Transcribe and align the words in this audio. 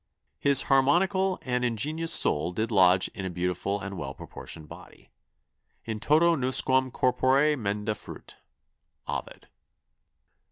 His 0.39 0.63
harmonicall 0.63 1.37
and 1.43 1.63
ingeniose 1.63 2.09
soul 2.09 2.53
did 2.53 2.71
lodge 2.71 3.07
in 3.09 3.23
a 3.23 3.29
beautiful 3.29 3.79
and 3.81 3.99
well 3.99 4.15
proportioned 4.15 4.67
body: 4.67 5.11
'In 5.85 5.99
toto 5.99 6.35
nusquam 6.35 6.89
corpore 6.91 7.55
menda 7.55 7.93
fuit.' 7.95 8.37
Ovid." 9.07 9.47